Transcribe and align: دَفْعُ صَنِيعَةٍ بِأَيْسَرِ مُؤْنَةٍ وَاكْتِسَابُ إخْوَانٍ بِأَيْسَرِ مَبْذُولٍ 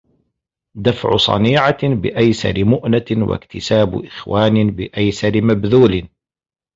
دَفْعُ 0.75 1.17
صَنِيعَةٍ 1.17 1.79
بِأَيْسَرِ 1.87 2.63
مُؤْنَةٍ 2.63 3.05
وَاكْتِسَابُ 3.11 4.05
إخْوَانٍ 4.05 4.71
بِأَيْسَرِ 4.71 5.41
مَبْذُولٍ 5.41 6.07